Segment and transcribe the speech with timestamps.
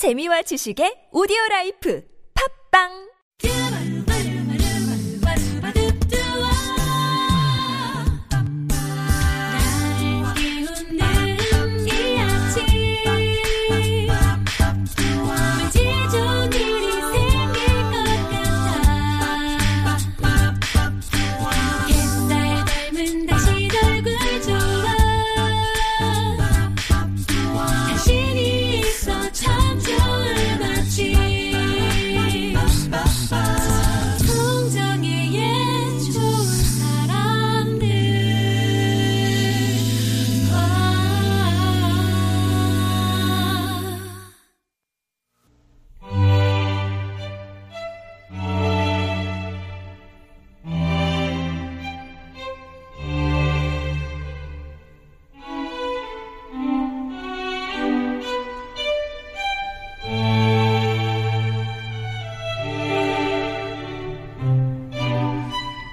[0.00, 2.00] 재미와 지식의 오디오 라이프.
[2.32, 3.09] 팝빵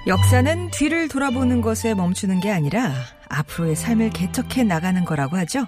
[0.08, 2.94] 역사는 뒤를 돌아보는 것에 멈추는 게 아니라
[3.28, 5.66] 앞으로의 삶을 개척해 나가는 거라고 하죠.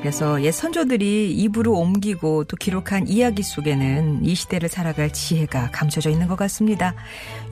[0.00, 6.26] 그래서 옛 선조들이 입으로 옮기고 또 기록한 이야기 속에는 이 시대를 살아갈 지혜가 감춰져 있는
[6.26, 6.94] 것 같습니다.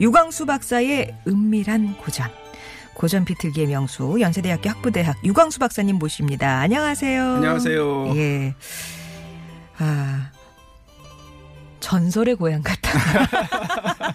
[0.01, 2.29] 유광수 박사의 은밀한 고전.
[2.95, 6.59] 고전 비틀기의 명수 연세대학교 학부대학 유광수 박사님 모십니다.
[6.59, 7.23] 안녕하세요.
[7.35, 8.13] 안녕하세요.
[8.17, 8.55] 예.
[9.77, 10.31] 아,
[11.79, 14.14] 전설의 고향 같다.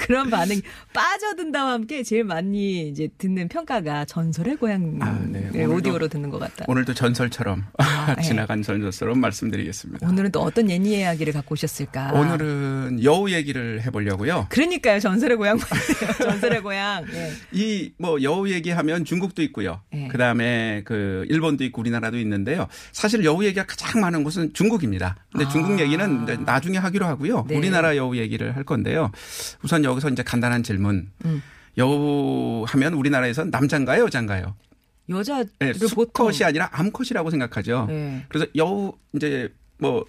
[0.00, 0.62] 그런 반응이
[0.92, 5.48] 빠져든다와 함께 제일 많이 이제 듣는 평가가 전설의 고향 아, 네.
[5.52, 6.64] 네, 오디오로 듣는 것 같다.
[6.68, 7.66] 오늘도 전설처럼
[8.16, 8.22] 네.
[8.22, 10.08] 지나간 전설처럼 말씀드리겠습니다.
[10.08, 12.12] 오늘은 또 어떤 옛 이야기를 갖고 오셨을까?
[12.12, 14.46] 오늘은 여우 얘기를 해보려고요.
[14.48, 15.58] 그러니까요, 전설의 고향.
[16.18, 17.04] 전설의 고향.
[17.12, 17.32] 예.
[17.52, 19.80] 이뭐 여우 얘기하면 중국도 있고요.
[19.92, 20.08] 네.
[20.10, 22.66] 그 다음에 그 일본도 있고 우리나라도 있는데요.
[22.92, 25.16] 사실 여우 얘기가 가장 많은 곳은 중국입니다.
[25.30, 25.48] 근데 아.
[25.48, 27.44] 중국 얘기는 나중에 하기로 하고요.
[27.48, 27.56] 네.
[27.56, 29.10] 우리나라 여우 얘기를 할 건데요.
[29.62, 31.10] 우선 여기서 이제 간단한 질문.
[31.24, 31.42] 음.
[31.78, 34.54] 여우 하면 우리나라에선 남자인가요, 여자인가요?
[35.08, 37.86] 여자를 네, 수컷이 아니라 암컷이라고 생각하죠.
[37.88, 38.24] 네.
[38.28, 40.04] 그래서 여우 이제 뭐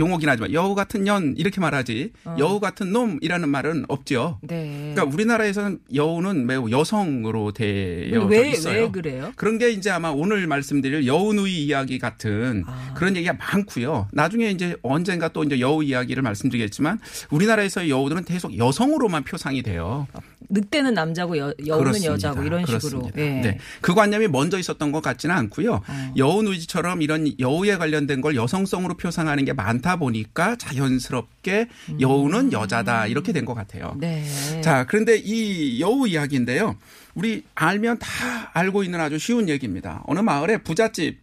[0.00, 2.36] 용어긴 하지만 여우 같은 년 이렇게 말하지 어.
[2.38, 4.38] 여우 같은 놈이라는 말은 없죠.
[4.42, 4.92] 네.
[4.94, 8.82] 그러니까 우리나라에서는 여우는 매우 여성으로 되어 왜, 있어요.
[8.82, 9.32] 왜 그래요?
[9.36, 12.94] 그런 게 이제 아마 오늘 말씀드릴 여우누이 이야기 같은 아.
[12.94, 14.08] 그런 얘기가 많고요.
[14.12, 16.98] 나중에 이제 언젠가 또 이제 여우 이야기를 말씀드리겠지만
[17.30, 20.06] 우리나라에서의 여우들은 계속 여성으로만 표상이 돼요.
[20.48, 22.12] 늑대는 남자고 여, 그렇습니다.
[22.12, 22.78] 여자고 이런 식으로.
[22.80, 23.20] 그렇습니다.
[23.20, 23.40] 예.
[23.40, 23.58] 네.
[23.80, 25.74] 그 관념이 먼저 있었던 것 같지는 않고요.
[25.74, 26.12] 어.
[26.16, 31.68] 여우누이지처럼 이런 여우에 관련된 걸 여성성으로 표상하는 게 많다 보니까 자연스럽게
[32.00, 33.92] 여우는 여자다 이렇게 된 것 같아요.
[33.94, 34.00] 음.
[34.00, 34.60] 네.
[34.62, 36.76] 자, 그런데 이 여우 이야기인데요.
[37.14, 40.02] 우리 알면 다 알고 있는 아주 쉬운 얘기입니다.
[40.06, 41.20] 어느 마을에 부잣집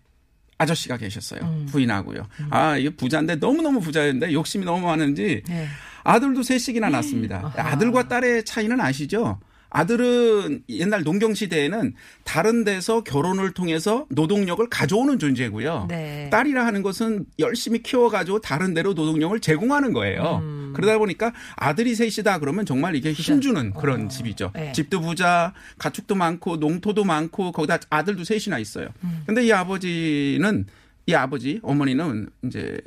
[0.57, 1.41] 아저씨가 계셨어요.
[1.44, 1.67] 음.
[1.69, 2.27] 부인하고요.
[2.50, 5.67] 아, 이게 부자인데 너무너무 부자였는데 욕심이 너무 많은지 네.
[6.03, 7.53] 아들도 셋씩이나 낳습니다.
[7.56, 9.39] 아들과 딸의 차이는 아시죠?
[9.69, 15.88] 아들은 옛날 농경 시대에는 다른 데서 결혼을 통해서 노동력을 가져오는 존재고요.
[15.89, 16.29] 네.
[16.31, 20.39] 딸이라 하는 것은 열심히 키워 가지고 다른 데로 노동력을 제공하는 거예요.
[20.41, 20.73] 음.
[20.75, 24.07] 그러다 보니까 아들이 셋이다 그러면 정말 이게 힘주는 그런 어.
[24.07, 24.51] 집이죠.
[24.53, 24.72] 네.
[24.72, 28.88] 집도 부자, 가축도 많고 농토도 많고 거기다 아들도 셋이나 있어요.
[29.03, 29.23] 음.
[29.25, 30.66] 근데 이 아버지는
[31.06, 32.79] 이 아버지 어머니는 이제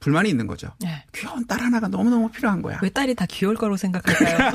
[0.00, 0.72] 불만이 있는 거죠.
[0.80, 1.04] 네.
[1.14, 2.80] 귀여운 딸 하나가 너무너무 필요한 거야.
[2.82, 4.52] 왜 딸이 다 귀여울 거라고 생각할까요?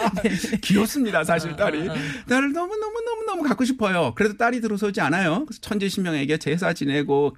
[0.64, 1.88] 귀엽습니다, 사실 어, 딸이.
[1.88, 1.96] 어, 어.
[2.28, 4.14] 딸을 너무너무너무너무 갖고 싶어요.
[4.16, 5.44] 그래도 딸이 들어서지 않아요.
[5.44, 7.36] 그래서 천지신명에게 제사 지내고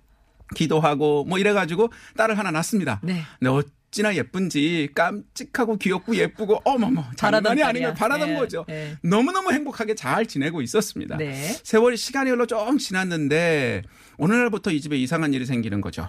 [0.54, 3.00] 기도하고 뭐 이래가지고 딸을 하나 낳습니다.
[3.02, 3.22] 네.
[3.40, 7.64] 근데 어찌나 예쁜지 깜찍하고 귀엽고 예쁘고 어머머 장난이.
[7.64, 8.64] 아니면 바라던 네, 거죠.
[8.68, 8.96] 네.
[9.02, 11.16] 너무너무 행복하게 잘 지내고 있었습니다.
[11.16, 11.34] 네.
[11.64, 13.82] 세월이 시간이 흘러 좀 지났는데
[14.18, 16.08] 어느 날부터 이 집에 이상한 일이 생기는 거죠.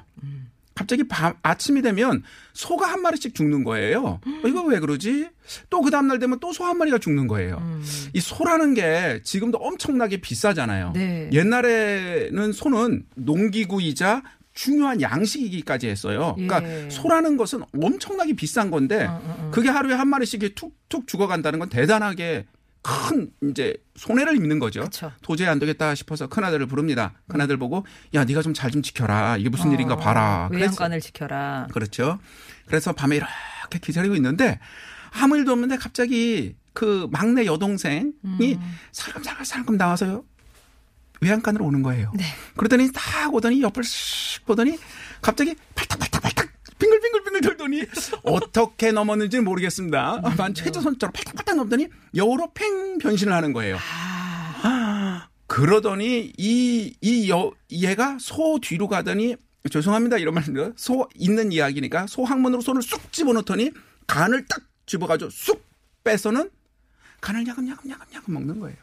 [0.82, 4.20] 갑자기 밤 아침이 되면 소가 한 마리씩 죽는 거예요.
[4.26, 5.30] 어, 이거 왜 그러지?
[5.70, 7.58] 또 그 다음 날 되면 또 소 한 마리가 죽는 거예요.
[7.62, 7.84] 음.
[8.14, 10.92] 이 소라는 게 지금도 엄청나게 비싸잖아요.
[10.96, 11.30] 네.
[11.34, 16.34] 옛날에는 소는 농기구이자 중요한 양식이기까지 했어요.
[16.36, 16.90] 그러니까 예.
[16.90, 19.52] 소라는 것은 엄청나게 비싼 건데 어, 어, 어.
[19.52, 22.46] 그게 하루에 한 마리씩 툭툭 죽어간다는 건 대단하게
[22.82, 24.82] 큰 이제 손해를 입는 거죠.
[24.82, 25.12] 그쵸.
[25.22, 27.14] 도저히 안 되겠다 싶어서 큰 아들을 부릅니다.
[27.28, 29.38] 큰 아들 보고 야 네가 좀 잘좀 지켜라.
[29.38, 30.50] 이게 무슨 일인가 봐라.
[30.52, 31.68] 어, 외양간을 지켜라.
[31.72, 32.20] 그렇죠.
[32.66, 34.60] 그래서 밤에 이렇게 기다리고 있는데
[35.14, 38.78] 아무 일도 없는데 갑자기 그 막내 여동생이 음.
[38.92, 40.24] 살금살금 나와서요.
[41.22, 42.12] 외양간으로 오는 거예요.
[42.16, 42.24] 네.
[42.58, 44.80] 그러더니 딱 오더니 옆을 씩 보더니
[45.22, 46.21] 갑자기 팔딱팔딱팔딱
[46.82, 47.84] 빙글빙글빙글 돌더니
[48.24, 50.22] 어떻게 넘었는지는 모르겠습니다.
[50.24, 53.78] 한 최저 선처럼 팔딱팔딱 넘더니 여우로 팽 변신을 하는 거예요.
[54.64, 59.36] 아, 그러더니 이, 이 여, 얘가 소 뒤로 가더니
[59.70, 60.72] 죄송합니다 이런 말입니다.
[60.76, 63.72] 소 있는 이야기니까 소 항문으로 손을 쑥 집어넣더니
[64.08, 65.64] 간을 딱 집어가지고 쑥
[66.04, 66.50] 빼서는
[67.22, 68.78] 간을 야금야금야금야금 먹는 거예요.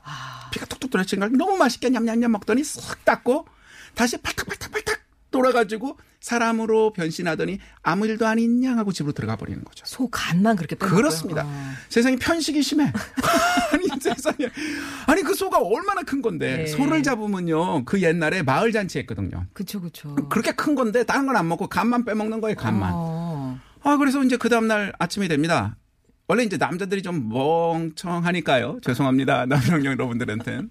[0.53, 3.49] 피가 톡톡 돌아치는 걸 너무 맛있게 냠냠냠 먹더니 싹 닦고
[3.97, 9.85] 다시 팔딱팔딱팔딱 돌아가지고 사람으로 변신하더니 아무 일도 아닌 양 하고 집으로 들어가 버리는 거죠.
[9.87, 10.97] 소 간만 그렇게 빼먹고요.
[10.99, 11.45] 그렇습니다.
[11.47, 11.73] 어.
[11.89, 12.93] 세상에 편식이 심해.
[13.73, 14.51] 아니 세상에
[15.07, 16.67] 아니 그 소가 얼마나 큰 건데 네.
[16.67, 19.47] 소를 잡으면요 그 옛날에 마을 잔치 했거든요.
[19.53, 20.15] 그쵸 그쵸.
[20.29, 22.91] 그렇게 큰 건데 다른 건 안 먹고 간만 빼먹는 거예요 간만.
[22.95, 23.59] 어.
[23.85, 25.77] 아 그래서 이제 그 다음 날 아침이 됩니다.
[26.29, 28.81] 원래 이제 남자들이 좀 멍청하니까요.
[28.83, 29.47] 죄송합니다.
[29.49, 30.71] 남성 여러분들한테는.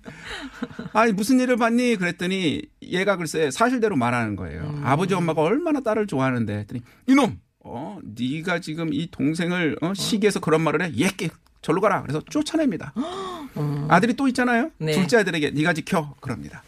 [0.94, 1.96] 아니, 무슨 일을 봤니?
[1.96, 4.80] 그랬더니 얘가 글쎄 사실대로 말하는 거예요.
[4.84, 6.54] 아버지 엄마가 얼마나 딸을 좋아하는데.
[6.60, 7.40] 했더니 이놈!
[7.62, 10.92] 어, 네가 지금 이 동생을 어, 시기해서 그런 말을 해.
[10.96, 11.30] 얘께
[11.64, 12.04] 절로 가라.
[12.04, 12.94] 그래서 쫓아냅니다.
[13.90, 14.70] 아들이 또 있잖아요.
[14.78, 14.92] 네.
[14.92, 16.14] 둘째 아들에게 네가 지켜.
[16.22, 16.64] 그럽니다.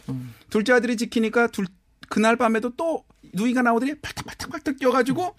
[0.50, 1.68] 둘째 아들이 지키니까 둘,
[2.09, 3.06] 그날 밤에도 또
[3.36, 5.36] 누이가 나오더니 팔딱팔딱팔딱 뛰어가지고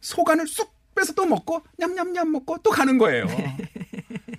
[0.00, 3.26] 소간을 쑥 빼서 또 먹고 냠냠냠 먹고 또 가는 거예요.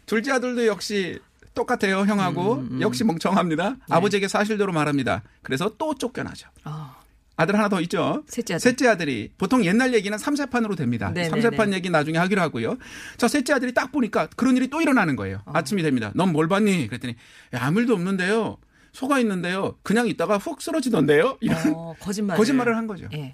[0.05, 1.19] 둘째 아들도 역시
[1.53, 2.63] 똑같아요, 형하고.
[2.81, 3.77] 역시 멍청합니다.
[3.89, 5.23] 아버지에게 사실대로 말합니다.
[5.41, 6.49] 그래서 또 쫓겨나죠.
[6.63, 6.97] 아.
[7.35, 8.23] 아들 하나 더 있죠.
[8.27, 8.59] 셋째 아들.
[8.61, 11.09] 셋째 아들 이 보통 옛날 얘기는 삼세판으로 됩니다.
[11.09, 11.29] 네네네.
[11.29, 12.77] 삼세판 얘기 나중에 하기로 하고요.
[13.17, 15.41] 저 셋째 아들이 딱 보니까 그런 일이 또 일어나는 거예요.
[15.45, 15.51] 어.
[15.55, 16.11] 아침이 됩니다.
[16.15, 16.87] 넌 뭘 봤니?
[16.87, 17.15] 그랬더니
[17.55, 18.57] 야, 아무 일도 없는데요.
[18.91, 19.75] 소가 있는데요.
[19.81, 21.37] 그냥 있다가 훅 쓰러지던데요.
[21.41, 22.37] 이런 어, 거짓말.
[22.37, 23.07] 거짓말을 한 거죠.
[23.13, 23.33] 예.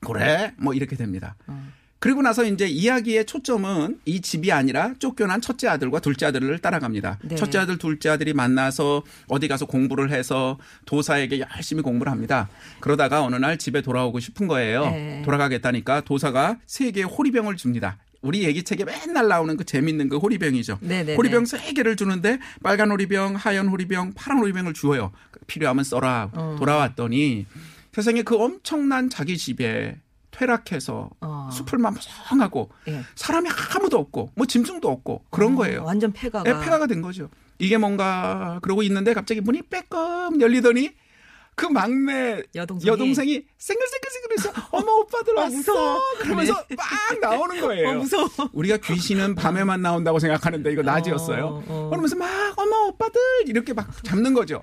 [0.00, 0.54] 그래?
[0.56, 1.34] 뭐 이렇게 됩니다.
[1.48, 1.72] 어.
[2.00, 7.18] 그리고 나서 이제 이야기의 초점은 이 집이 아니라 쫓겨난 첫째 아들과 둘째 아들을 따라갑니다.
[7.22, 7.36] 네.
[7.36, 12.48] 첫째 아들, 둘째 아들이 만나서 어디 가서 공부를 해서 도사에게 열심히 공부를 합니다.
[12.80, 14.86] 그러다가 어느 날 집에 돌아오고 싶은 거예요.
[14.86, 15.22] 네.
[15.26, 17.98] 돌아가겠다니까 도사가 세 개의 호리병을 줍니다.
[18.22, 20.78] 우리 얘기책에 맨날 나오는 그 재밌는 그 호리병이죠.
[20.80, 21.16] 네네네.
[21.16, 25.12] 호리병 세 개를 주는데 빨간 호리병, 하얀 호리병, 파란 호리병을 주어요.
[25.46, 26.30] 필요하면 써라.
[26.32, 26.56] 어.
[26.58, 27.44] 돌아왔더니
[27.92, 29.96] 세상에 그 엄청난 자기 집에
[30.44, 31.50] 퇴락해서 어.
[31.52, 33.02] 숲을만 무성하고 예.
[33.14, 35.84] 사람이 아무도 없고 뭐 짐승도 없고 그런 어, 거예요.
[35.84, 36.48] 완전 폐가가.
[36.48, 37.28] 예, 폐가가 된 거죠.
[37.58, 40.92] 이게 뭔가 그러고 있는데 갑자기 문이 빼끔 열리더니
[41.54, 42.90] 그 막내 여동생이?
[42.90, 46.00] 여동생이 생글생글생글해서 어머 오빠들 왔어.
[46.20, 47.90] 그러면서 막 나오는 거예요.
[47.90, 48.28] 어, 무서워.
[48.54, 51.44] 우리가 귀신은 밤에만 나온다고 생각하는데 이거 낮이었어요.
[51.46, 51.88] 어, 어.
[51.90, 54.62] 그러면서 막 어머 오빠들 이렇게 막 잡는 거죠.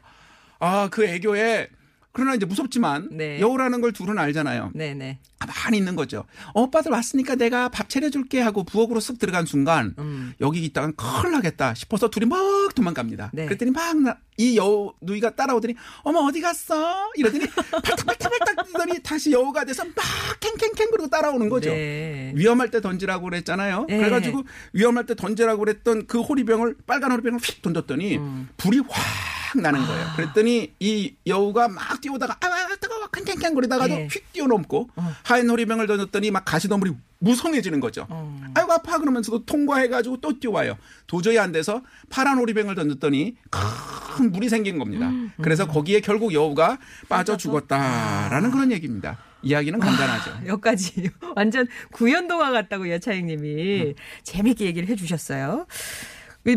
[0.59, 1.69] 아 그 애교에
[2.17, 3.39] 그러나 이제 무섭지만 네.
[3.39, 4.71] 여우라는 걸 둘은 알잖아요.
[4.73, 5.19] 네네.
[5.37, 6.25] 가만히 있는 거죠.
[6.55, 10.33] 어, 오빠들 왔으니까 내가 밥 차려줄게 하고 부엌으로 쓱 들어간 순간 음.
[10.41, 13.29] 여기 있다간 큰일 나겠다 싶어서 둘이 막 도망갑니다.
[13.33, 13.45] 네.
[13.45, 15.73] 그랬더니 막 이 여우 누이가 따라오더니
[16.03, 17.11] 어머 어디 갔어?
[17.15, 17.45] 이러더니
[17.83, 19.95] 팔딱팔딱팔딱 뛰더니 다시 여우가 돼서 막
[20.39, 21.71] 캥캥캥 그러고 따라오는 거죠.
[21.71, 22.31] 네.
[22.35, 23.87] 위험할 때 던지라고 그랬잖아요.
[23.89, 23.97] 네.
[23.97, 24.43] 그래가지고
[24.73, 28.49] 위험할 때 던지라고 그랬던 그 호리병을 빨간 호리병을 휙 던졌더니 음.
[28.57, 30.07] 불이 확 나는 거예요.
[30.15, 34.07] 그랬더니 이 여우가 막 뛰어다가 아 뜨거워 캥캥캥 거리다가도 네.
[34.11, 34.89] 휙 뛰어넘고
[35.23, 38.05] 하얀 호리병을 던졌더니 막 가시덤불이 무성해지는 거죠.
[38.09, 38.39] 어.
[38.53, 40.77] 아이고 아파 그러면서도 통과해가지고 또 뛰어와요.
[41.07, 45.11] 도저히 안 돼서 파란 호리병을 던졌더니 큰 물이 생긴 겁니다.
[45.41, 46.77] 그래서 거기에 결국 여우가
[47.09, 49.17] 빠져 죽었다라는 그런 얘기입니다.
[49.43, 50.47] 이야기는 간단하죠.
[50.47, 53.93] 여기까지 완전 구연동화 같다고 여차행님이 음.
[54.23, 55.67] 재밌게 얘기를 해주셨어요.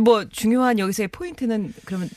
[0.03, 2.09] 뭐 중요한 여기서의 포인트는 그러면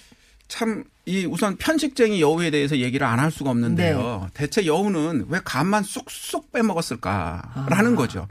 [0.54, 4.30] 참 이 우선 편식쟁이 여우에 대해서 얘기를 안 할 수가 없는데요.
[4.34, 8.28] 대체 여우는 왜 간만 쑥쑥 빼먹었을까라는 거죠.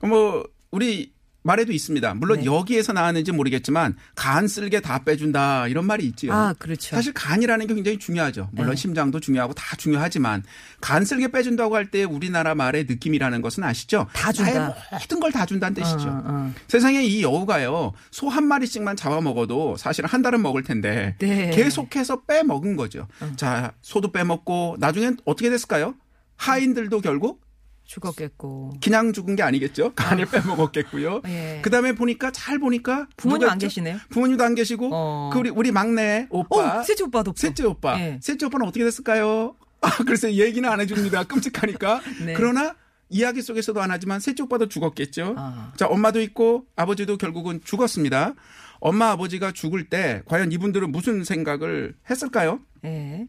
[0.00, 1.12] 뭐 우리
[1.44, 2.14] 말에도 있습니다.
[2.14, 2.46] 물론 네.
[2.46, 6.32] 여기에서 나왔는지 모르겠지만 간 쓸게 다 빼준다 이런 말이 있지요.
[6.32, 6.96] 아 그렇죠.
[6.96, 8.48] 사실 간이라는 게 굉장히 중요하죠.
[8.52, 8.76] 물론 네.
[8.76, 10.42] 심장도 중요하고 다 중요하지만
[10.80, 14.06] 간 쓸게 빼준다고 할 때 우리나라 말의 느낌이라는 것은 아시죠?
[14.14, 14.74] 다 준다.
[14.90, 16.08] 모든 걸 다 준다는 뜻이죠.
[16.08, 16.52] 어, 어.
[16.66, 21.50] 세상에 이 여우가요 소 한 마리씩만 잡아 먹어도 사실 한 달은 먹을 텐데 네.
[21.50, 23.06] 계속해서 빼 먹은 거죠.
[23.36, 25.94] 자 소도 빼 먹고 나중엔 어떻게 됐을까요?
[26.36, 27.43] 하인들도 결국
[27.84, 29.92] 죽었겠고 그냥 죽은 게 아니겠죠.
[29.94, 31.22] 간을 빼 먹었겠고요.
[31.28, 31.60] 예.
[31.62, 33.66] 그다음에 보니까 잘 보니까 부모님 안 있죠?
[33.66, 33.98] 계시네요.
[34.10, 35.30] 부모님도 안 계시고 어.
[35.32, 37.40] 그 우리 우리 막내 오빠 어, 셋째 오빠도 없고.
[37.40, 38.00] 셋째 오빠.
[38.00, 38.18] 예.
[38.22, 39.56] 셋째 오빠는 어떻게 됐을까요?
[39.82, 41.24] 아, 글쎄 얘기는 안 해줍니다.
[41.24, 42.00] 끔찍하니까.
[42.24, 42.32] 네.
[42.34, 42.74] 그러나
[43.08, 45.34] 이야기 속에서도 안 하지만 셋째 오빠도 죽었겠죠.
[45.36, 45.72] 아.
[45.76, 48.34] 자, 엄마도 있고 아버지도 결국은 죽었습니다.
[48.80, 52.60] 엄마 아버지가 죽을 때 과연 이분들은 무슨 생각을 했을까요?
[52.84, 53.26] 예.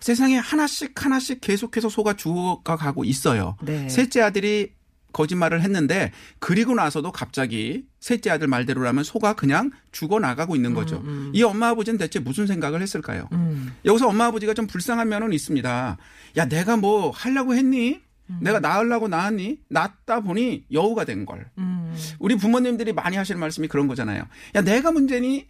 [0.00, 3.56] 세상에 하나씩 하나씩 계속해서 소가 죽어가고 있어요.
[3.62, 3.88] 네.
[3.88, 4.74] 셋째 아들이
[5.12, 11.02] 거짓말을 했는데 그리고 나서도 갑자기 셋째 아들 말대로라면 소가 그냥 죽어 나가고 있는 거죠.
[11.32, 13.28] 이 엄마 아버지는 대체 무슨 생각을 했을까요?
[13.32, 13.74] 음.
[13.86, 15.96] 여기서 엄마 아버지가 좀 불쌍한 면은 있습니다.
[16.36, 18.00] 야 내가 뭐 하려고 했니?
[18.40, 19.58] 내가 낳으려고 낳았니?
[19.68, 21.48] 낳다 보니 여우가 된 걸.
[21.58, 21.94] 음.
[22.18, 24.24] 우리 부모님들이 많이 하시는 말씀이 그런 거잖아요.
[24.54, 25.46] 야 내가 문제니?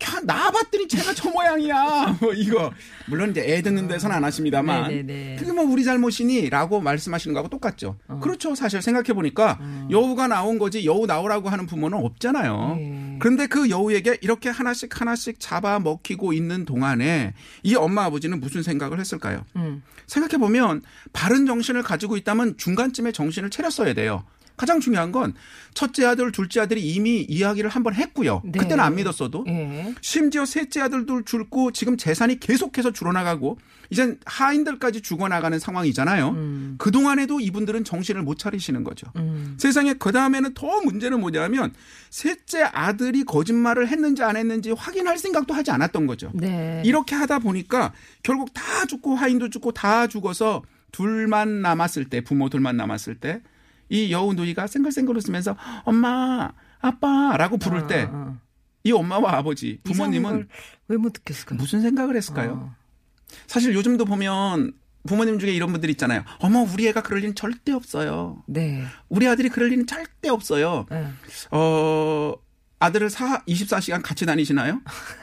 [0.00, 2.16] 캬, 나봤더니 쟤가 저 모양이야.
[2.20, 2.72] 뭐 이거
[3.06, 5.36] 물론 이제 애 듣는 데서는 안 하십니다만 네네네.
[5.36, 7.96] 그게 뭐 우리 잘못이니라고 말씀하시는 거하고 똑같죠.
[8.20, 8.54] 그렇죠.
[8.54, 9.58] 사실 생각해 보니까
[9.90, 12.74] 여우가 나온 거지 여우 나오라고 하는 부모는 없잖아요.
[12.76, 13.16] 네.
[13.20, 18.98] 그런데 그 여우에게 이렇게 하나씩 하나씩 잡아 먹히고 있는 동안에 이 엄마 아버지는 무슨 생각을
[18.98, 19.44] 했을까요?
[19.56, 19.82] 음.
[20.06, 24.24] 생각해 보면 바른 정신을 가지고 있다면 중간쯤에 정신을 차렸어야 돼요.
[24.60, 25.32] 가장 중요한 건
[25.72, 28.42] 첫째 아들, 둘째 아들이 이미 이야기를 한번 했고요.
[28.44, 28.58] 네.
[28.58, 29.94] 그때는 안 믿었어도 예.
[30.02, 36.76] 심지어 셋째 아들도 줄고 지금 재산이 계속해서 줄어나가고 이젠 하인들까지 죽어나가는 상황이잖아요.
[36.76, 39.06] 그동안에도 이분들은 정신을 못 차리시는 거죠.
[39.16, 39.56] 음.
[39.58, 41.72] 세상에 그 다음에는 더 문제는 뭐냐면
[42.10, 46.30] 셋째 아들이 거짓말을 했는지 안 했는지 확인할 생각도 하지 않았던 거죠.
[46.34, 46.82] 네.
[46.84, 50.62] 이렇게 하다 보니까 결국 다 죽고 하인도 죽고 다 죽어서
[50.92, 53.40] 둘만 남았을 때 부모 둘만 남았을 때
[53.90, 58.38] 이 여우 누이가 생글생글 웃으면서 엄마 아빠라고 부를 때이 어,
[58.92, 58.96] 어.
[58.98, 60.48] 엄마와 아버지 부모님은
[60.88, 61.58] 왜 못 듣겠을까요?
[61.58, 62.52] 무슨 생각을 했을까요?
[62.52, 62.74] 어.
[63.46, 64.72] 사실 요즘도 보면
[65.06, 66.24] 부모님 중에 이런 분들 있잖아요.
[66.40, 68.42] 어머 우리 애가 그럴 리는 절대 없어요.
[68.46, 68.84] 네.
[69.08, 70.86] 우리 아들이 그럴 리는 절대 없어요.
[70.90, 71.06] 네.
[71.50, 72.34] 어
[72.80, 74.80] 아들을 사 24시간 같이 다니시나요?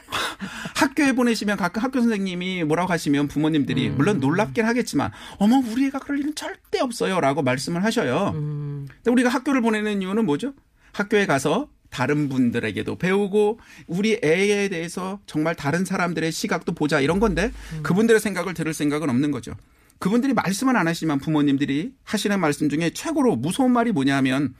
[0.75, 3.97] 학교에 보내시면 가끔 학교 선생님이 뭐라고 하시면 부모님들이 음.
[3.97, 8.31] 물론 놀랍긴 하겠지만 어머 우리 애가 그럴 리는 절대 없어요라고 말씀을 하셔요.
[8.35, 8.87] 음.
[8.87, 10.53] 근데 우리가 학교를 보내는 이유는 뭐죠?
[10.93, 17.51] 학교에 가서 다른 분들에게도 배우고 우리 애에 대해서 정말 다른 사람들의 시각도 보자 이런 건데
[17.81, 19.53] 그분들의 생각을 들을 생각은 없는 거죠.
[19.99, 24.53] 그분들이 말씀은 안 하시지만 부모님들이 하시는 말씀 중에 최고로 무서운 말이 뭐냐면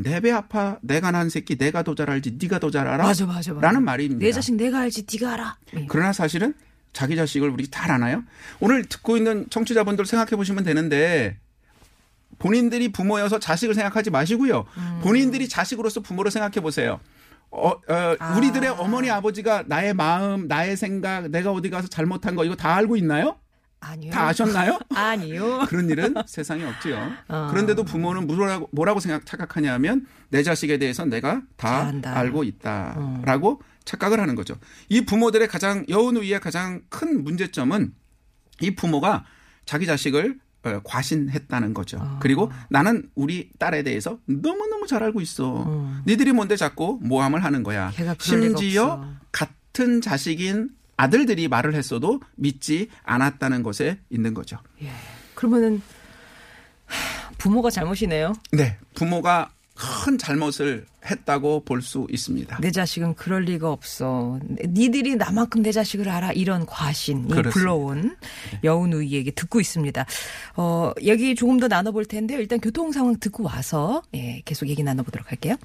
[0.00, 3.26] 내 배 아파 내가 난 새끼 내가 더 잘 알지 네가 더 잘 알아 맞아,
[3.26, 3.66] 맞아, 맞아.
[3.66, 4.24] 라는 말입니다.
[4.24, 5.56] 내 자식 내가 알지 네가 알아.
[5.76, 5.86] 예.
[5.88, 6.54] 그러나 사실은
[6.92, 8.22] 자기 자식을 우리 잘 아나요?
[8.60, 11.38] 오늘 듣고 있는 청취자분들 생각해 보시면 되는데
[12.38, 14.64] 본인들이 부모여서 자식을 생각하지 마시고요.
[14.76, 15.00] 음.
[15.02, 16.98] 본인들이 자식으로서 부모를 생각해 보세요.
[17.50, 18.36] 어, 어, 아.
[18.36, 22.96] 우리들의 어머니 아버지가 나의 마음, 나의 생각, 내가 어디 가서 잘못한 거 이거 다 알고
[22.96, 23.36] 있나요?
[23.82, 24.12] 아니요.
[24.12, 24.78] 다 아셨나요?
[24.94, 25.66] 아니요.
[25.68, 27.12] 그런 일은 세상에 없지요.
[27.28, 27.48] 어.
[27.50, 32.16] 그런데도 부모는 뭐라고, 뭐라고 생각, 착각하냐면 내 자식에 대해서 내가 다 잘한다.
[32.16, 34.54] 알고 있다라고 착각을 하는 거죠.
[34.88, 37.92] 이 부모들의 가장 여우누이의 가장 큰 문제점은
[38.60, 39.24] 이 부모가
[39.66, 41.98] 자기 자식을 어, 과신했다는 거죠.
[42.00, 42.18] 아.
[42.22, 45.64] 그리고 나는 우리 딸에 대해서 너무너무 잘 알고 있어.
[45.64, 46.02] 음.
[46.06, 47.90] 니들이 뭔데 자꾸 모함을 하는 거야.
[48.20, 49.04] 심지어.
[49.32, 50.70] 같은 자식인
[51.02, 54.58] 아들들이 말을 했어도 믿지 않았다는 것에 있는 거죠.
[54.82, 54.88] 예.
[55.34, 55.82] 그러면은
[56.86, 58.32] 하, 부모가 잘못이네요.
[58.52, 58.76] 네.
[58.94, 62.58] 부모가 큰 잘못을 했다고 볼 수 있습니다.
[62.60, 64.38] 내 자식은 그럴 리가 없어.
[64.68, 66.30] 니들이 나만큼 내 자식을 알아.
[66.32, 67.50] 이런 과신이 그렇습니다.
[67.50, 68.16] 불러온
[68.62, 70.06] 여우누이 얘기 듣고 있습니다.
[70.56, 72.38] 어, 얘기 조금 더 나눠볼 텐데요.
[72.38, 75.56] 일단 교통 상황 듣고 와서 예, 계속 얘기 나눠보도록 할게요.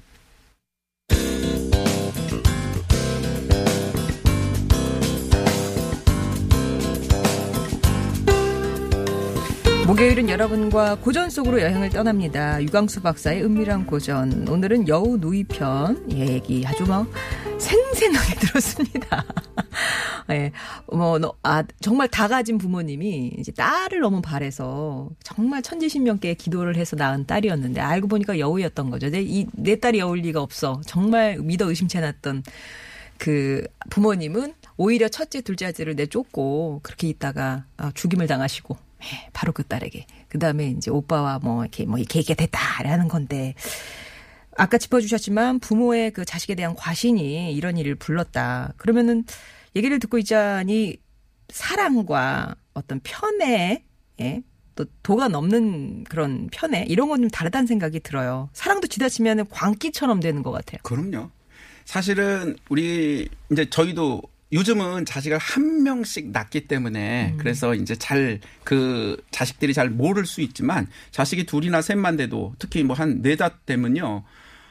[9.88, 12.62] 목요일은 여러분과 고전 속으로 여행을 떠납니다.
[12.62, 14.46] 유광수 박사의 은밀한 고전.
[14.46, 17.10] 오늘은 여우 누이편 얘기 아주 막
[17.58, 19.24] 생생하게 들었습니다.
[20.28, 20.52] 예,
[20.92, 26.94] 뭐, 너, 아, 정말 다 가진 부모님이 이제 딸을 너무 바래서 정말 천지신명께 기도를 해서
[26.94, 29.08] 낳은 딸이었는데 알고 보니까 여우였던 거죠.
[29.08, 30.82] 내, 이, 내 딸이 여울 리가 없어.
[30.84, 32.42] 정말 믿어 의심치 않았던
[33.16, 38.87] 그 부모님은 오히려 첫째, 둘째 아들을 내쫓고 그렇게 있다가 아, 죽임을 당하시고 예,
[39.32, 43.54] 바로 그 딸에게 그 다음에 이제 오빠와 뭐 이렇게 뭐 이렇게 이렇게 됐다라는 건데
[44.56, 48.74] 아까 짚어주셨지만 부모의 그 자식에 대한 과신이 이런 일을 불렀다.
[48.76, 49.24] 그러면은
[49.76, 50.96] 얘기를 듣고 있자니
[51.48, 53.84] 사랑과 어떤 편애,
[54.20, 54.42] 예,
[54.74, 58.48] 또 도가 넘는 그런 편애 이런 건 좀 다르다는 생각이 들어요.
[58.52, 60.78] 사랑도 지나치면 광기처럼 되는 것 같아요.
[60.82, 61.30] 그럼요.
[61.84, 69.72] 사실은 우리 이제 저희도 요즘은 자식을 한 명씩 낳기 때문에 그래서 이제 잘 그 자식들이
[69.74, 74.24] 잘 모를 수 있지만 자식이 둘이나 셋만 돼도 특히 뭐 한 네다 되면요.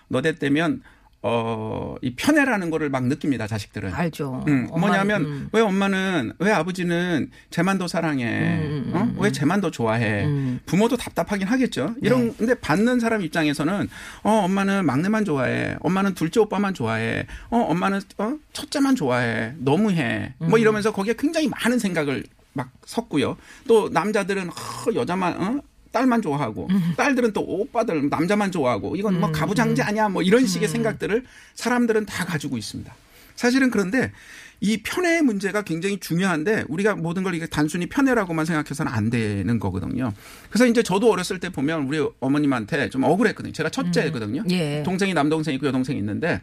[0.07, 0.81] 너대 되면
[1.23, 3.93] 어, 이 편애라는 거를 막 느낍니다, 자식들은.
[3.93, 4.43] 알죠.
[4.47, 5.49] 음, 엄마는, 뭐냐면 음.
[5.51, 8.25] 왜 엄마는 왜 아버지는 쟤만 더 사랑해?
[8.25, 9.01] 음, 음, 어?
[9.01, 10.25] 음, 왜 쟤만 더 좋아해?
[10.25, 10.59] 음.
[10.65, 11.95] 부모도 답답하긴 하겠죠.
[12.01, 12.33] 이런 네.
[12.37, 13.89] 근데 받는 사람 입장에서는
[14.23, 15.75] 어 엄마는 막내만 좋아해.
[15.79, 17.25] 엄마는 둘째 오빠만 좋아해.
[17.49, 19.53] 어 엄마는 어 첫째만 좋아해.
[19.57, 20.33] 너무해.
[20.41, 20.49] 음.
[20.49, 23.37] 뭐 이러면서 거기에 굉장히 많은 생각을 막 섞고요.
[23.67, 24.53] 또 남자들은 어,
[24.95, 26.93] 여자만 어 딸만 좋아하고 음.
[26.97, 30.47] 딸들은 또 오빠들 남자만 좋아하고 이건 뭐 가부장제 아니야 뭐 이런 음.
[30.47, 31.23] 식의 생각들을
[31.55, 32.93] 사람들은 다 가지고 있습니다.
[33.35, 34.11] 사실은 그런데
[34.59, 40.11] 이 편애의 문제가 굉장히 중요한데 우리가 모든 걸 이게 단순히 편애라고만 생각해서는 안 되는 거거든요.
[40.49, 43.53] 그래서 이제 저도 어렸을 때 보면 우리 어머님한테 좀 억울했거든요.
[43.53, 44.43] 제가 첫째거든요.
[44.49, 44.81] 예.
[44.83, 46.41] 동생이 남동생 있고 여동생이 있는데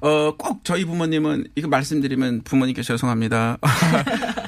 [0.00, 3.58] 어, 꼭 저희 부모님은 이거 말씀드리면 부모님께 죄송합니다.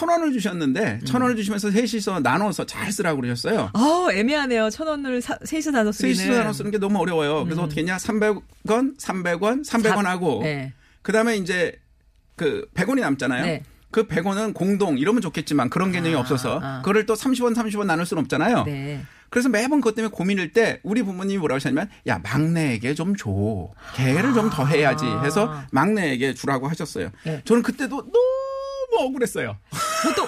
[0.00, 3.70] 꼭천 원을 주셨는데 천 원을 주시면서 셋이서 나눠서 잘 쓰라고 그러셨어요.
[3.74, 4.70] 어, 애매하네요.
[4.70, 6.14] 천 원을 사, 셋이서 나눠 쓰기는.
[6.14, 7.44] 셋이서 나눠 쓰는 게 너무 어려워요.
[7.44, 7.96] 그래서 어떻게 했냐?
[7.98, 8.42] 300원,
[8.98, 10.72] 300원, 300원 하고 네.
[11.02, 11.78] 그다음에 이제
[12.36, 13.44] 그 100원이 남잖아요.
[13.44, 13.62] 네.
[13.90, 16.78] 그 100원은 공동 이러면 좋겠지만 그런 개념이 아, 없어서 아.
[16.78, 18.64] 그거를 또 30원, 30원 나눌 수는 없잖아요.
[18.64, 19.02] 네.
[19.28, 23.30] 그래서 매번 그것 때문에 고민일 때 우리 부모님이 뭐라고 하셨냐면 야 막내에게 좀 줘.
[23.94, 27.06] 걔를 좀더 해야지 해서 막내에게 주라고 하셨어요.
[27.06, 27.10] 아.
[27.24, 27.42] 네.
[27.44, 28.49] 저는 그때도 너무
[28.98, 29.56] 억울했어요.
[30.04, 30.26] 보통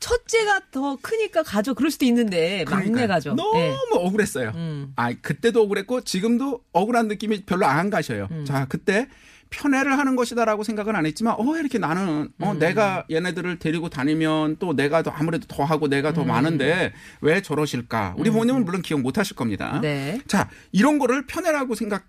[0.00, 3.08] 첫째가 더 크니까 가져 그럴 수도 있는데 막내 그러니까요.
[3.08, 3.34] 가죠.
[3.34, 3.76] 너무 네.
[3.92, 4.52] 억울했어요.
[4.54, 4.92] 음.
[4.96, 8.28] 아 그때도 억울했고 지금도 억울한 느낌이 별로 안 가셔요.
[8.32, 8.44] 음.
[8.44, 9.08] 자 그때
[9.50, 12.30] 편애를 하는 것이다라고 생각은 안 했지만 어 이렇게 나는 음.
[12.40, 16.14] 어 내가 얘네들을 데리고 다니면 또 내가 더 아무래도 더 하고 내가 음.
[16.14, 18.14] 더 많은데 왜 저러실까?
[18.18, 19.78] 우리 부모님은 물론 기억 못 하실 겁니다.
[19.80, 20.20] 네.
[20.26, 22.06] 자, 이런 거를 편애라고 생각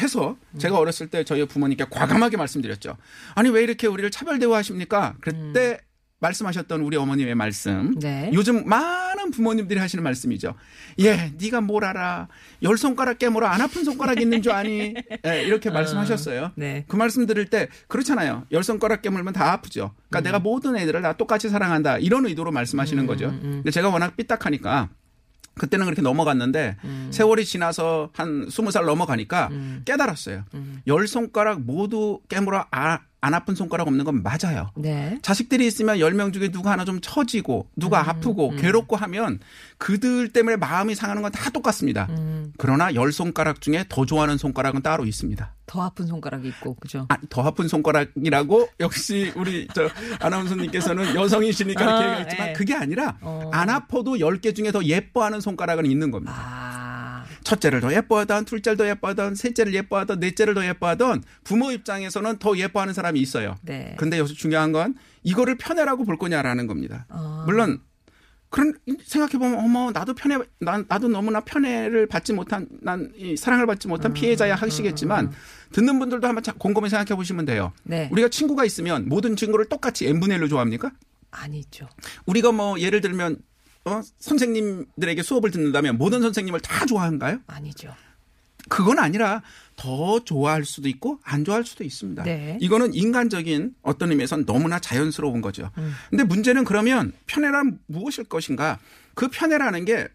[0.00, 2.96] 해서 제가 어렸을 때 저희 부모님께 과감하게 말씀드렸죠.
[3.34, 5.16] 아니, 왜 이렇게 우리를 차별 대우하십니까?
[5.20, 5.78] 그때
[6.22, 7.98] 말씀하셨던 우리 어머님의 말씀.
[7.98, 8.30] 네.
[8.32, 10.54] 요즘 많은 부모님들이 하시는 말씀이죠.
[11.00, 12.28] 예, 네가 뭘 알아?
[12.62, 14.94] 열 손가락 깨물어 안 아픈 손가락 있는 줄 아니?
[15.26, 16.52] 예, 이렇게 말씀하셨어요.
[16.54, 16.84] 네.
[16.86, 18.46] 그 말씀 들을 때 그렇잖아요.
[18.52, 19.94] 열 손가락 깨물면 다 아프죠.
[20.08, 20.22] 그러니까 음.
[20.22, 21.98] 내가 모든 애들을 다 똑같이 사랑한다.
[21.98, 23.30] 이런 의도로 말씀하시는 거죠.
[23.40, 24.90] 근데 제가 워낙 삐딱하니까
[25.54, 27.08] 그때는 그렇게 넘어갔는데 음.
[27.12, 29.50] 세월이 지나서 한 스무 살 넘어가니까
[29.84, 30.44] 깨달았어요.
[30.54, 30.82] 음.
[30.86, 34.70] 열 손가락 모두 깨물어 아, 안 아픈 손가락 없는 건 맞아요.
[34.74, 35.16] 네.
[35.22, 39.38] 자식들이 있으면 열명 중에 누가 하나 좀 처지고 누가 음, 아프고 괴롭고 하면
[39.78, 42.08] 그들 때문에 마음이 상하는 건 다 똑같습니다.
[42.10, 42.52] 음.
[42.58, 45.54] 그러나 열 손가락 중에 더 좋아하는 손가락은 따로 있습니다.
[45.66, 47.06] 더 아픈 손가락이 있고 그죠.
[47.08, 49.88] 아, 더 아픈 손가락이라고 역시 우리 저
[50.20, 52.52] 아나운서님께서는 여성이시니까 아, 이렇게 얘기했지만 예.
[52.54, 53.50] 그게 아니라 어.
[53.52, 56.34] 안 아파도 10개 중에 더 예뻐하는 손가락은 있는 겁니다.
[56.36, 56.81] 아.
[57.44, 62.94] 첫째를 더 예뻐하던 둘째를 더 예뻐하던 셋째를 예뻐하던 넷째를 더 예뻐하던 부모 입장에서는 더 예뻐하는
[62.94, 63.56] 사람이 있어요.
[63.62, 63.94] 네.
[63.98, 67.06] 근데 여기서 중요한 건 이거를 편애라고 볼 거냐라는 겁니다.
[67.08, 67.44] 아.
[67.46, 67.80] 물론
[68.50, 68.74] 그런
[69.06, 73.88] 생각해 보면 어머 나도 편애 난 나도 너무나 편애를 받지 못한 난 이 사랑을 받지
[73.88, 75.32] 음, 못한 피해자야 하시겠지만
[75.72, 77.72] 듣는 분들도 한번 자- 곰곰이 생각해 보시면 돼요.
[77.82, 78.08] 네.
[78.12, 80.92] 우리가 친구가 있으면 모든 친구를 똑같이 n분의 1로 좋아합니까?
[81.30, 81.88] 아니죠.
[82.26, 83.38] 우리가 뭐 예를 들면
[83.84, 87.40] 어 선생님들에게 수업을 듣는다면 모든 선생님을 다 좋아한가요?
[87.46, 87.94] 아니죠.
[88.68, 89.42] 그건 아니라
[89.76, 92.22] 더 좋아할 수도 있고 안 좋아할 수도 있습니다.
[92.22, 92.58] 네.
[92.60, 95.70] 이거는 인간적인 어떤 의미에선 너무나 자연스러운 거죠.
[95.78, 95.92] 음.
[96.10, 98.78] 근데 문제는 그러면 편애란 무엇일 것인가?
[99.14, 100.08] 그 편애라는 게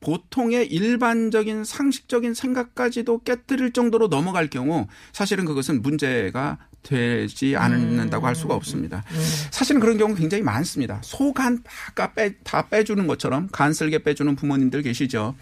[0.00, 8.54] 보통의 일반적인 상식적인 생각까지도 깨뜨릴 정도로 넘어갈 경우 사실은 그것은 문제가 되지 않는다고 할 수가
[8.54, 9.04] 없습니다.
[9.50, 11.00] 사실은 그런 경우 굉장히 많습니다.
[11.02, 11.62] 소간
[11.94, 15.34] 다, 빼, 다 빼주는 것처럼 간슬게 빼주는 부모님들 계시죠.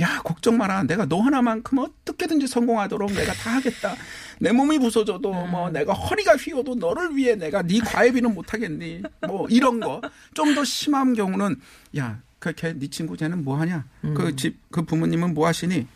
[0.00, 0.84] 야, 걱정 마라.
[0.84, 3.94] 내가 너 하나만큼 어떻게든지 성공하도록 내가 다 하겠다.
[4.40, 9.02] 내 몸이 부서져도 뭐 내가 허리가 휘어도 너를 위해 내가 네 과외비는 못 하겠니?
[9.26, 10.00] 뭐 이런 거.
[10.34, 11.56] 좀 더 심한 경우는
[11.98, 13.84] 야, 그걔네 친구 쟤는 뭐 하냐?
[14.14, 15.86] 그집그 부모님은 뭐 하시니?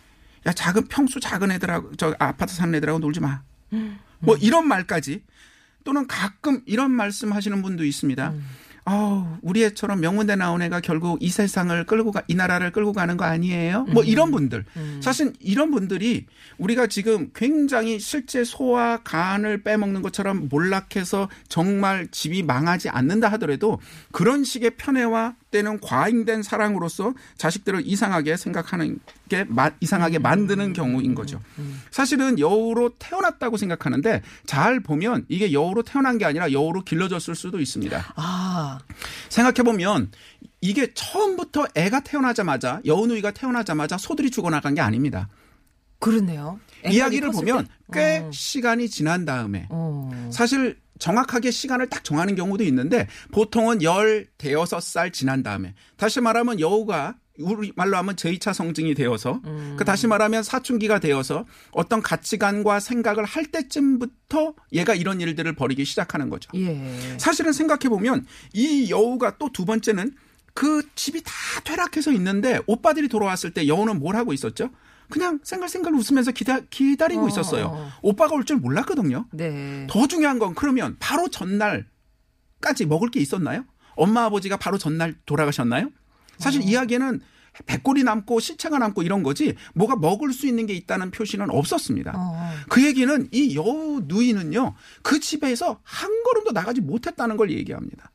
[0.46, 3.40] 야, 작은 평수 작은 애들하고 저 아파트 사는 애들하고 놀지 마.
[4.20, 5.22] 뭐 이런 말까지
[5.84, 8.34] 또는 가끔 이런 말씀 하시는 분도 있습니다.
[8.88, 13.16] 아우, 우리 애처럼 명문대 나온 애가 결국 이 세상을 끌고 가, 이 나라를 끌고 가는
[13.16, 13.84] 거 아니에요?
[13.92, 14.64] 뭐 이런 분들.
[15.00, 16.26] 사실 이런 분들이
[16.58, 23.80] 우리가 지금 굉장히 실제 소와 간을 빼먹는 것처럼 몰락해서 정말 집이 망하지 않는다 하더라도
[24.12, 31.40] 그런 식의 편애와 때는 과잉된 사랑으로서 자식들을 이상하게 생각하는 게 마- 이상하게 만드는 경우인 거죠.
[31.90, 38.12] 사실은 여우로 태어났다고 생각하는데 잘 보면 이게 여우로 태어난 게 아니라 여우로 길러졌을 수도 있습니다.
[38.16, 38.78] 아.
[39.28, 40.10] 생각해 보면
[40.60, 45.28] 이게 처음부터 애가 태어나자마자 여우누이가 태어나자마자 소들이 죽어나간 게 아닙니다.
[46.06, 46.60] 그러네요.
[46.88, 47.72] 이야기를 컸을 보면 때?
[47.92, 48.30] 꽤 어.
[48.32, 50.30] 시간이 지난 다음에 어.
[50.32, 56.60] 사실 정확하게 시간을 딱 정하는 경우도 있는데 보통은 열 대여섯 살 지난 다음에 다시 말하면
[56.60, 59.42] 여우가 우리 말로 하면 제2차 성징이 되어서
[59.76, 66.30] 그 다시 말하면 사춘기가 되어서 어떤 가치관과 생각을 할 때쯤부터 얘가 이런 일들을 벌이기 시작하는
[66.30, 66.48] 거죠.
[66.54, 67.18] 예.
[67.18, 70.12] 사실은 생각해 보면 이 여우가 또 두 번째는
[70.54, 71.32] 그 집이 다
[71.64, 74.70] 퇴락해서 있는데 오빠들이 돌아왔을 때 여우는 뭘 하고 있었죠?
[75.08, 77.66] 그냥 생글생글 웃으면서 기다, 기다리고 어, 있었어요.
[77.66, 77.90] 어.
[78.02, 79.26] 오빠가 올 줄 몰랐거든요.
[79.32, 79.86] 네.
[79.90, 83.64] 더 중요한 건 그러면 바로 전날까지 먹을 게 있었나요?
[83.96, 85.90] 엄마 아버지가 바로 전날 돌아가셨나요?
[86.38, 87.20] 사실 이야기에는
[87.64, 92.12] 백골이 남고 시체가 남고 이런 거지 뭐가 먹을 수 있는 게 있다는 표시는 없었습니다.
[92.14, 92.50] 어.
[92.68, 98.10] 그 얘기는 이 여우 누이는요 그 집에서 한 걸음도 나가지 못했다는 걸 얘기합니다.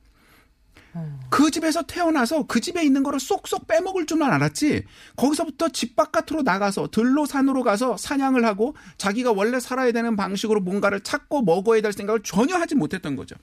[1.30, 4.84] 그 집에서 태어나서 그 집에 있는 거를 쏙쏙 빼먹을 줄만 알았지
[5.15, 10.99] 거기서부터 집 바깥으로 나가서 들로 산으로 가서 사냥을 하고 자기가 원래 살아야 되는 방식으로 뭔가를
[11.01, 13.36] 찾고 먹어야 될 생각을 전혀 하지 못했던 거죠.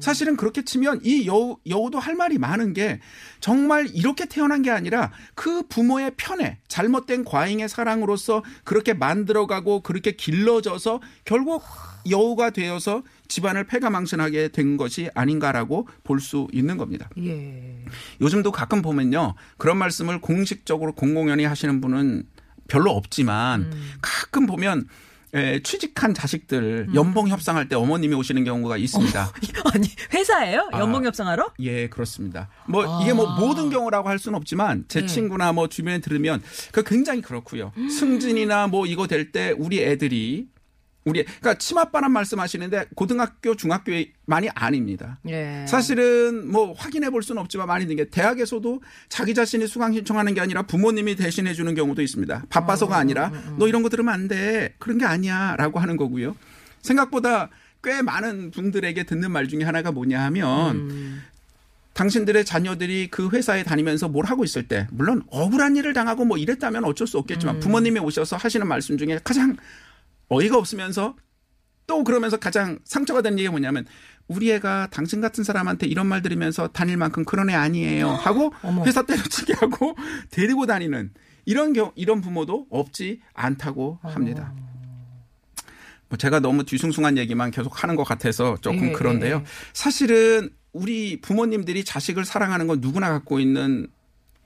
[0.00, 3.00] 사실은 그렇게 치면 이 여우, 여우도 할 말이 많은 게
[3.40, 11.00] 정말 이렇게 태어난 게 아니라 그 부모의 편에 잘못된 과잉의 사랑으로서 그렇게 만들어가고 그렇게 길러져서
[11.24, 11.62] 결국
[12.10, 17.08] 여우가 되어서 집안을 패가망신하게 된 것이 아닌가라고 볼 수 있는 겁니다.
[17.18, 17.84] 예.
[18.20, 19.34] 요즘도 가끔 보면요.
[19.58, 22.24] 그런 말씀을 공식적으로 공공연히 하시는 분은
[22.68, 24.88] 별로 없지만 가끔 보면
[25.34, 29.32] 에, 취직한 자식들 연봉 협상할 때 어머님이 오시는 경우가 있습니다.
[29.74, 30.68] 아니 회사예요?
[30.72, 30.78] 아.
[30.78, 31.52] 연봉 협상하러?
[31.58, 32.48] 예, 그렇습니다.
[32.68, 35.06] 뭐 이게 뭐 모든 경우라고 할 수는 없지만 제 네.
[35.06, 37.72] 친구나 뭐 주변에 들으면 그 굉장히 그렇고요.
[37.90, 40.46] 승진이나 뭐 이거 될 때 우리 애들이
[41.04, 45.18] 우리 그러니까 치맛바람 말씀하시는데 고등학교 중학교만이 아닙니다.
[45.28, 45.64] 예.
[45.68, 50.62] 사실은 뭐 확인해 볼 수는 없지만 많이 든게 대학에서도 자기 자신이 수강 신청하는 게 아니라
[50.62, 52.44] 부모님이 대신해 주는 경우도 있습니다.
[52.48, 54.74] 바빠서가 아니라 너 이런 거 들으면 안 돼.
[54.78, 56.34] 그런 게 아니야라고 하는 거고요.
[56.80, 57.50] 생각보다
[57.82, 61.22] 꽤 많은 분들에게 듣는 말 중에 하나가 뭐냐 하면
[61.92, 66.84] 당신들의 자녀들이 그 회사에 다니면서 뭘 하고 있을 때 물론 억울한 일을 당하고 뭐 이랬다면
[66.84, 69.56] 어쩔 수 없겠지만 부모님이 오셔서 하시는 말씀 중에 가장
[70.28, 71.16] 어이가 없으면서
[71.86, 73.86] 또 그러면서 가장 상처가 되는 얘기가 뭐냐면
[74.26, 78.84] 우리 애가 당신 같은 사람한테 이런 말 들으면서 다닐 만큼 그런 애 아니에요 하고 어머.
[78.84, 79.96] 회사 때려치게 하고
[80.30, 81.12] 데리고 다니는
[81.44, 84.54] 이런 경 이런 부모도 없지 않다고 합니다.
[86.08, 89.36] 뭐 제가 너무 뒤숭숭한 얘기만 계속 하는 것 같아서 조금 예, 그런데요.
[89.36, 89.44] 예.
[89.72, 93.88] 사실은 우리 부모님들이 자식을 사랑하는 건 누구나 갖고 있는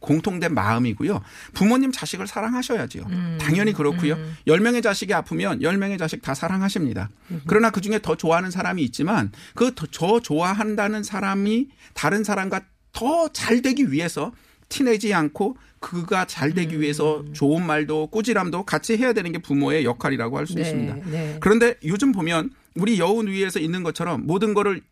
[0.00, 1.20] 공통된 마음이고요.
[1.54, 3.04] 부모님 자식을 사랑하셔야지요.
[3.08, 4.16] 음, 당연히 그렇고요.
[4.46, 7.08] 열 10명의 자식이 아프면 10명의 자식 다 사랑하십니다.
[7.30, 7.42] 음.
[7.46, 12.60] 그러나 그중에 더 좋아하는 사람이 있지만 그 더 좋아한다는 사람이 다른 사람과
[12.92, 14.32] 더 잘 되기 위해서
[14.68, 16.80] 티내지 않고 그가 잘 되기 음.
[16.82, 20.94] 위해서 좋은 말도 꾸지람도 같이 해야 되는 게 부모의 역할이라고 할수 네, 있습니다.
[21.06, 21.36] 네.
[21.40, 24.82] 그런데 요즘 보면 우리 여우 누이에서 있는 것처럼 모든 거를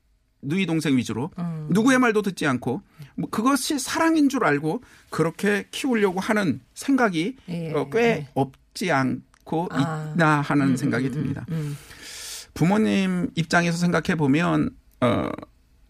[0.42, 1.68] 누이 동생 위주로 음.
[1.70, 2.82] 누구의 말도 듣지 않고
[3.16, 8.28] 뭐 그것이 사랑인 줄 알고 그렇게 키우려고 하는 생각이 예, 어, 꽤 예.
[8.34, 10.12] 없지 않고 아.
[10.14, 11.46] 있나 하는 음, 생각이 음, 듭니다.
[11.50, 11.76] 음,
[12.54, 14.70] 부모님 입장에서 생각해 보면
[15.00, 15.30] 어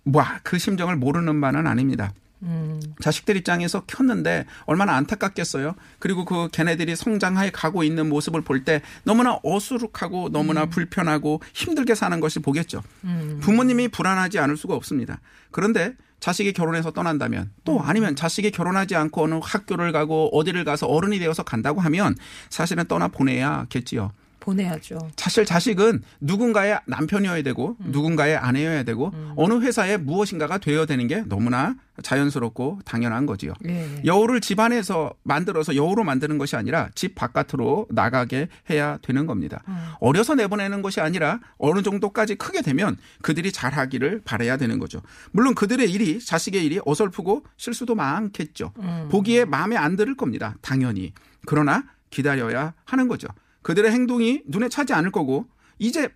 [0.04, 2.12] 뭐그 심정을 모르는 바는 아닙니다.
[2.42, 2.80] 음.
[3.00, 5.74] 자식들 입장에서 켰는데 얼마나 안타깝겠어요.
[5.98, 12.18] 그리고 그 걔네들이 성장해 가고 있는 모습을 볼 때 너무나 어수룩하고 너무나 불편하고 힘들게 사는
[12.20, 12.82] 것이 보겠죠.
[13.04, 13.38] 음.
[13.42, 15.20] 부모님이 불안하지 않을 수가 없습니다.
[15.50, 21.18] 그런데 자식이 결혼해서 떠난다면 또 아니면 자식이 결혼하지 않고 어느 학교를 가고 어디를 가서 어른이
[21.18, 22.16] 되어서 간다고 하면
[22.48, 24.10] 사실은 떠나 보내야겠지요.
[24.46, 24.98] 보내야죠.
[25.16, 27.90] 사실 자식은 누군가의 남편이어야 되고 음.
[27.90, 33.54] 누군가의 아내여야 되고 어느 회사의 무엇인가가 되어야 되는 게 너무나 자연스럽고 당연한 거지요.
[33.66, 34.02] 예.
[34.04, 39.62] 여우를 집 안에서 만들어서 여우로 만드는 것이 아니라 집 바깥으로 나가게 해야 되는 겁니다.
[39.98, 45.00] 어려서 내보내는 것이 아니라 어느 정도까지 크게 되면 그들이 잘하기를 바라야 되는 거죠.
[45.32, 48.72] 물론 그들의 일이 자식의 일이 어설프고 실수도 많겠죠.
[49.10, 50.54] 보기에 마음에 안 들을 겁니다.
[50.60, 51.12] 당연히.
[51.46, 53.26] 그러나 기다려야 하는 거죠.
[53.66, 55.46] 그들의 행동이 눈에 차지 않을 거고
[55.80, 56.08] 이제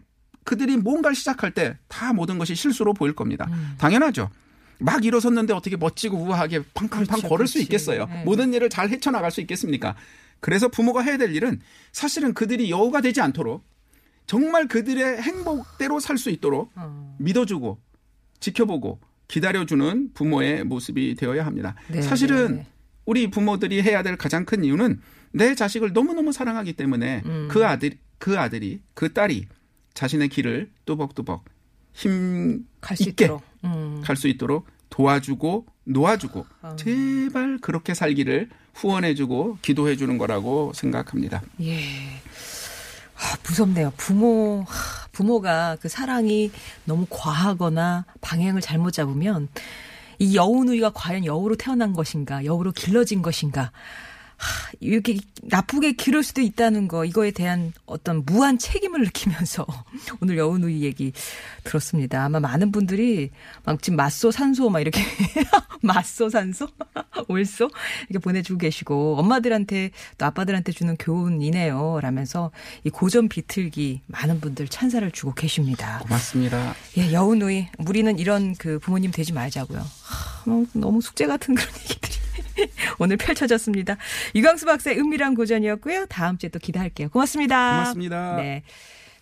[0.45, 3.49] 그들이 뭔가를 시작할 때 다 모든 것이 실수로 보일 겁니다.
[3.79, 4.31] 당연하죠.
[4.79, 7.65] 막 일어섰는데 어떻게 멋지고 우아하게 팡팡팡 그렇죠, 걸을 수 그렇지.
[7.65, 8.07] 있겠어요.
[8.07, 8.23] 네.
[8.25, 9.97] 모든 일을 잘 헤쳐나갈 수 있겠습니까?
[10.39, 11.61] 그래서 부모가 해야 될 일은
[11.91, 13.65] 사실은 그들이 여우가 되지 않도록
[14.29, 17.17] 정말 그들의 행복대로 살 수 있도록 어.
[17.19, 17.79] 믿어주고
[18.39, 21.75] 지켜보고 기다려주는 부모의 모습이 되어야 합니다.
[21.89, 22.67] 네, 사실은 네.
[23.11, 25.01] 우리 부모들이 해야 될 가장 큰 이유는
[25.33, 27.49] 내 자식을 너무너무 사랑하기 때문에 음.
[27.51, 29.47] 그 아들, 그 아들이, 그 딸이
[29.95, 31.45] 자신의 길을 뚜벅뚜벅
[31.93, 33.31] 힘갈수 있게.
[33.65, 34.01] 음.
[34.05, 36.77] 갈수 있도록 도와주고 놓아주고 아.
[36.77, 41.43] 제발 그렇게 살기를 후원해주고 기도해주는 거라고 생각합니다.
[41.63, 41.81] 예.
[43.17, 43.93] 아, 무섭네요.
[43.97, 46.53] 부모, 하, 부모가 그 사랑이
[46.85, 49.49] 너무 과하거나 방향을 잘못 잡으면
[50.21, 53.73] 이 여우누이가 과연 여우로 태어난 것인가, 여우로 길러진 것인가,
[54.41, 59.67] 하, 이렇게 나쁘게 기를 수도 있다는 거, 이거에 대한 어떤 무한 책임을 느끼면서
[60.21, 61.13] 오늘 여우누이 얘기
[61.65, 62.25] 들었습니다.
[62.25, 63.31] 아마 많은 분들이
[63.65, 65.03] 막 지금 맞소, 산소 막 이렇게
[65.83, 66.69] 맞소, 산소,
[67.29, 67.69] 올소
[68.09, 72.01] 이렇게 보내주고 계시고 엄마들한테 또 아빠들한테 주는 교훈이네요.
[72.01, 72.51] 라면서
[72.85, 75.99] 이 고전 비틀기 많은 분들 찬사를 주고 계십니다.
[76.05, 76.75] 고맙습니다.
[76.97, 79.81] 예, 여우누이 우리는 이런 그 부모님 되지 말자고요.
[79.81, 82.30] 하, 너무, 너무 숙제 같은 그런 얘기들이
[82.99, 83.97] 오늘 펼쳐졌습니다.
[84.35, 86.07] 이광수 박사의 은밀한 고전이었고요.
[86.07, 87.09] 다음 주에 또 기대할게요.
[87.11, 87.79] 고맙습니다.
[87.79, 88.37] 고맙습니다.
[88.37, 88.63] 네.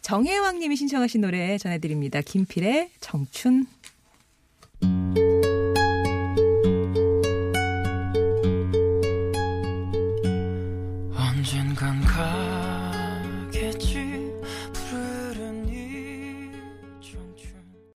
[0.03, 2.21] 정혜왕 님이 신청하신 노래 전해드립니다.
[2.21, 3.67] 김필의 정춘.